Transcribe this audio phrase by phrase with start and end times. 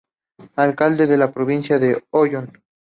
[0.55, 2.53] Alcalde de la Provincia de Oyón.